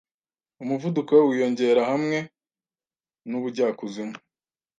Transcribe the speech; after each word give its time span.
Umuvuduko 0.61 1.13
wiyongera 1.27 1.81
hamwe 1.91 2.17
nubujyakuzimu 3.27 4.17